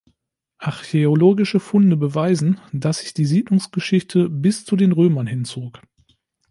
Archäologische 0.57 1.59
Funde 1.59 1.95
beweisen, 1.95 2.59
dass 2.73 3.01
sich 3.01 3.13
die 3.13 3.25
Siedlungsgeschichte 3.25 4.29
bis 4.31 4.65
zu 4.65 4.75
den 4.75 4.93
Römern 4.93 5.27
hinzog. 5.27 5.79